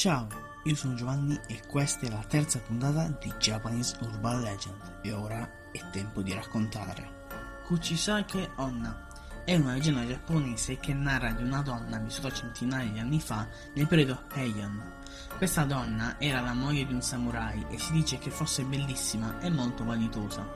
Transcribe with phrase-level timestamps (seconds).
[0.00, 0.26] Ciao,
[0.64, 5.46] io sono Giovanni e questa è la terza puntata di Japanese Urban Legend e ora
[5.70, 7.26] è tempo di raccontare.
[7.66, 9.08] Kuchisake Onna
[9.44, 13.86] è una leggenda giapponese che narra di una donna vissuta centinaia di anni fa nel
[13.86, 14.90] periodo Heian.
[15.36, 19.50] Questa donna era la moglie di un samurai e si dice che fosse bellissima e
[19.50, 20.48] molto vanitosa.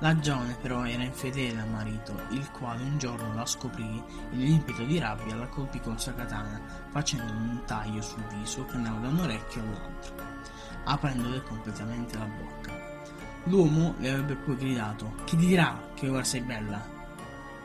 [0.00, 4.84] La giovane però era infedele al marito, il quale un giorno la scoprì e nell'impeto
[4.84, 9.08] di rabbia la colpì con sua katana, facendo un taglio sul viso che andava da
[9.08, 10.14] un orecchio all'altro,
[10.84, 12.72] aprendole completamente la bocca.
[13.44, 16.80] L'uomo le avrebbe poi gridato: Chi dirà che ora sei bella?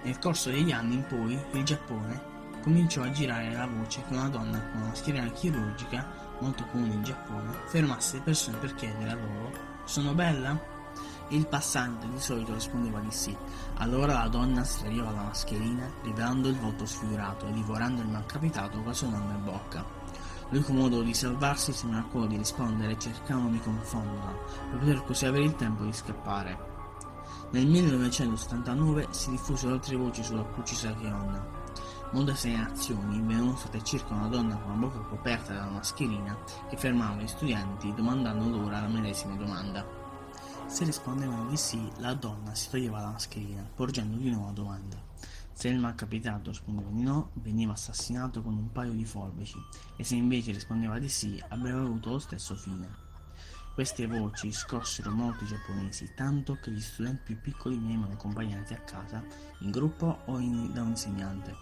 [0.02, 2.32] Nel corso degli anni in poi il Giappone
[2.64, 7.04] cominciò a girare la voce che una donna con una schiena chirurgica, molto comune in
[7.04, 9.52] Giappone, fermasse le persone per chiedere a loro:
[9.84, 10.73] Sono bella?
[11.30, 13.36] Il passante di solito rispondeva di sì.
[13.76, 18.82] Allora la donna si toglieva la mascherina, rivelando il volto sfigurato e divorando il malcapitato
[18.82, 19.84] mano in bocca.
[20.50, 24.34] L'unico modo di salvarsi sembra quello di rispondere cercando di confonderla,
[24.70, 26.72] per poter così avere il tempo di scappare.
[27.52, 31.62] Nel 1979 si diffusero altre voci sulla Kuchisake Onna.
[32.12, 36.38] Molte segnalazioni venivano state circa una donna con la bocca coperta da una mascherina
[36.70, 40.03] che fermava gli studenti domandando loro la medesima domanda.
[40.74, 44.98] Se rispondevano di sì, la donna si toglieva la mascherina, porgendo di nuovo la domanda.
[45.54, 49.56] Se il malcapitato rispondeva di no, veniva assassinato con un paio di forbici,
[49.96, 52.90] e se invece rispondeva di sì, avrebbe avuto lo stesso fine.
[53.76, 59.24] Queste voci scossero molti giapponesi, tanto che gli studenti più piccoli venivano accompagnati a casa,
[59.60, 61.56] in gruppo o in, da un insegnante.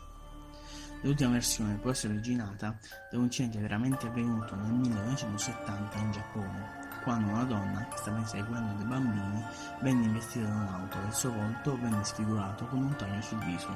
[1.02, 2.80] L'ultima versione può essere originata
[3.12, 8.74] da un incidente veramente avvenuto nel 1970 in Giappone, quando una donna che stava inseguendo
[8.74, 9.46] dei bambini
[9.80, 13.76] venne investita da un'auto e il suo volto venne sfigurato con un taglio sul viso.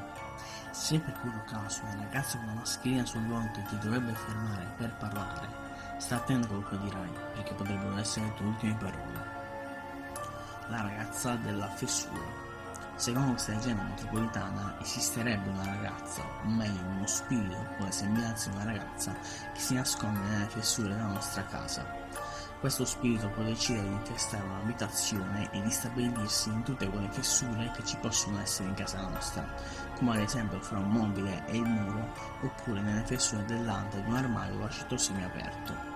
[0.72, 4.96] Se per puro caso una ragazza con una mascherina sul volto ti dovrebbe fermare per
[4.96, 5.48] parlare,
[5.98, 9.34] sta attento a quello che dirai, perché potrebbero essere le tue ultime parole.
[10.68, 12.44] La ragazza della fessura.
[12.96, 18.56] Secondo questa leggenda metropolitana esisterebbe una ragazza, o meglio uno spirito con le sembianze di
[18.56, 19.14] una ragazza
[19.54, 22.06] che si nasconde nelle fessure della nostra casa
[22.60, 27.84] questo spirito può decidere di infestare un'abitazione e di stabilirsi in tutte quelle fessure che
[27.86, 29.48] ci possono essere in casa nostra,
[29.96, 34.16] come ad esempio fra un mobile e il muro, oppure nelle fessure dell'anta di un
[34.16, 35.94] armadio lasciato semiaperto.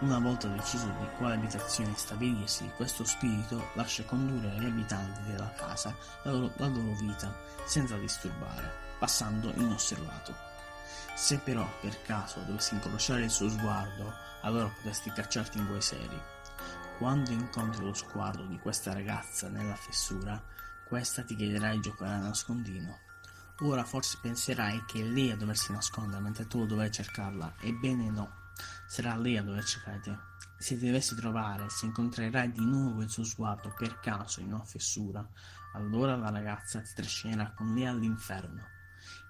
[0.00, 5.92] Una volta deciso di quale abitazione stabilirsi, questo spirito lascia condurre gli abitanti della casa
[6.22, 7.36] la loro, la loro vita
[7.66, 10.47] senza disturbare, passando inosservato.
[11.14, 16.20] Se però per caso dovessi incrociare il suo sguardo, allora potresti cacciarti in guai seri.
[16.98, 20.42] Quando incontri lo sguardo di questa ragazza nella fessura,
[20.86, 22.98] questa ti chiederà di giocare a nascondino.
[23.60, 27.54] Ora forse penserai che è lei a doversi nascondere mentre tu dovrai cercarla.
[27.60, 28.52] Ebbene no,
[28.86, 30.16] sarà lei a dover cercare te.
[30.56, 34.64] Se ti dovessi trovare, se incontrerai di nuovo il suo sguardo per caso in una
[34.64, 35.28] fessura,
[35.74, 38.77] allora la ragazza ti trascinerà con lei all'inferno.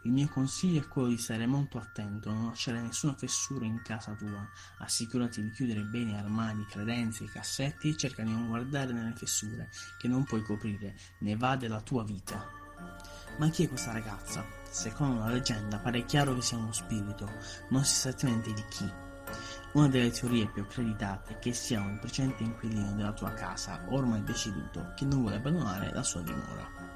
[0.02, 4.14] Il mio consiglio è quello di stare molto attento, non lasciare nessuna fessura in casa
[4.14, 9.70] tua, assicurati di chiudere bene armadi, credenze cassetti e cerca di non guardare nelle fessure
[9.98, 12.46] che non puoi coprire, ne va della tua vita.
[13.38, 14.44] Ma chi è questa ragazza?
[14.70, 17.30] Secondo la leggenda pare chiaro che sia uno spirito,
[17.70, 18.92] non si sa esattamente di chi.
[19.72, 24.22] Una delle teorie più accreditate è che sia un precedente inquilino della tua casa, ormai
[24.24, 26.87] deceduto, che non vuole abbandonare la sua dimora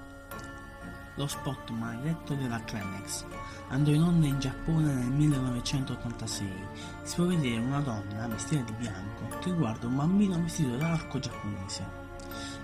[1.16, 3.24] lo spot maledetto della Kleenex.
[3.68, 6.50] Andò in onda in Giappone nel 1986.
[7.02, 11.18] Si può vedere una donna vestita di bianco che guarda un bambino vestito da arco
[11.18, 12.00] giapponese.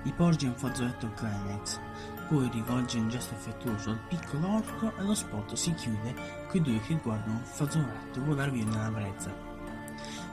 [0.02, 1.80] Gli porge un fazzoletto Kleenex,
[2.28, 6.14] poi rivolge un gesto affettuoso al piccolo orco e lo spot si chiude
[6.48, 9.47] con i due che guardano il fazzoletto volare via nella brezza.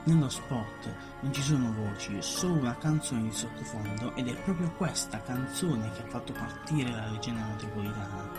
[0.06, 5.20] Nello spot non ci sono voci, solo una canzone di sottofondo ed è proprio questa
[5.20, 8.30] canzone che ha fatto partire la leggenda metropolitana.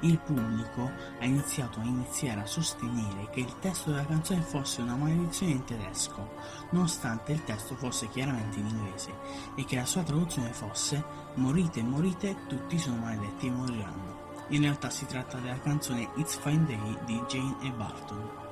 [0.00, 4.96] Il pubblico ha iniziato a iniziare a sostenere che il testo della canzone fosse una
[4.96, 6.34] maledizione in tedesco,
[6.72, 9.10] nonostante il testo fosse chiaramente in inglese,
[9.54, 11.02] e che la sua traduzione fosse
[11.36, 14.26] Morite, morite, tutti sono maledetti e moriranno.
[14.48, 18.47] In realtà si tratta della canzone It's Fine Day di Jane e Barton.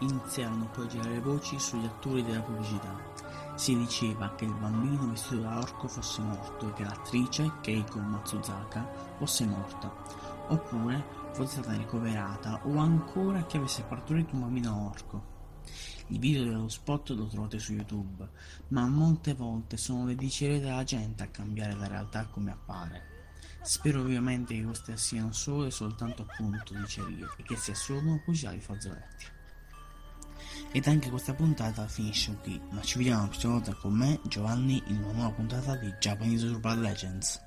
[0.00, 3.12] Iniziarono poi a girare voci sugli attori della pubblicità.
[3.54, 9.14] Si diceva che il bambino vestito da orco fosse morto e che l'attrice, Keiko Matsuzaka,
[9.18, 9.94] fosse morta,
[10.48, 15.32] oppure fosse stata ricoverata o ancora che avesse partorito un bambino orco.
[16.08, 18.28] Il video dello spot lo trovate su YouTube,
[18.68, 23.12] ma molte volte sono le dicerie della gente a cambiare la realtà come appare.
[23.62, 28.18] Spero ovviamente che queste siano solo e soltanto appunto dicerie e che sia solo una
[28.18, 29.33] pubblicità di fazzoletti.
[30.72, 34.82] Ed anche questa puntata finisce qui, ma ci vediamo la prossima volta con me, Giovanni,
[34.86, 37.43] in una nuova puntata di Japanese Urban Legends.